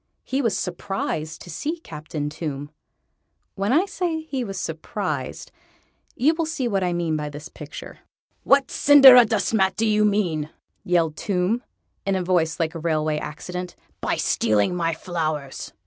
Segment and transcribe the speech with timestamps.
[0.23, 2.71] He was surprised to see Captain Tomb.
[3.53, 5.51] When I say he was surprised,
[6.15, 7.99] you will see what I mean by the picture.
[8.43, 10.49] "What cinderadustmat do you mean,"
[10.83, 11.61] yelled Tomb,
[12.03, 15.71] in a voice like a railway accident, "by stealing my flowers?"